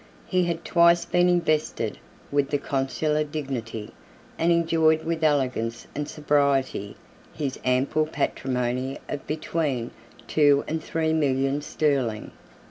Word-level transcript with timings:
He 0.25 0.45
had 0.45 0.65
twice 0.65 1.05
been 1.05 1.29
invested 1.29 1.99
with 2.31 2.49
the 2.49 2.57
consular 2.57 3.23
dignity, 3.23 3.93
7 4.39 4.39
and 4.39 4.51
enjoyed 4.51 5.03
with 5.03 5.23
elegance 5.23 5.85
and 5.93 6.07
sobriety 6.09 6.95
his 7.33 7.59
ample 7.63 8.07
patrimony 8.07 8.97
of 9.07 9.27
between 9.27 9.91
two 10.27 10.63
and 10.67 10.83
three 10.83 11.13
millions 11.13 11.67
sterling. 11.67 12.31